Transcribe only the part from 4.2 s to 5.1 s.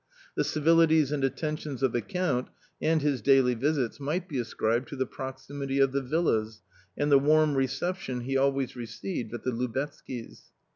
be ascribed to the